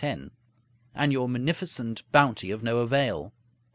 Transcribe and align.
10) 0.01 0.31
and 0.95 1.11
your 1.11 1.29
munificent 1.29 2.01
bounty 2.11 2.49
of 2.49 2.63
no 2.63 2.79
avail. 2.79 3.31